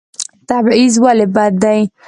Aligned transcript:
تبعیض 0.49 0.93
ولې 1.03 1.27
بد 1.35 1.53
دی؟ 1.63 1.79